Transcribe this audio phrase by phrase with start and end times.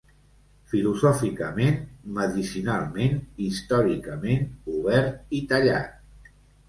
[0.69, 1.77] Filosòficament,
[2.15, 3.19] medicinalment,
[3.49, 6.33] històricament, obert i tallat.